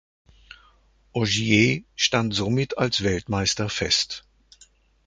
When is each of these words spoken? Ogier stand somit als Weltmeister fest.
Ogier 1.11 1.83
stand 1.95 2.33
somit 2.33 2.75
als 2.79 3.03
Weltmeister 3.03 3.69
fest. 3.69 4.25